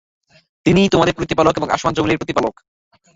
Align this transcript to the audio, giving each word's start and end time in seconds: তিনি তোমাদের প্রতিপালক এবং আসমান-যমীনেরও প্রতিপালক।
তিনি 0.65 0.81
তোমাদের 0.89 1.13
প্রতিপালক 1.13 1.53
এবং 1.57 1.69
আসমান-যমীনেরও 1.69 2.21
প্রতিপালক। 2.21 2.55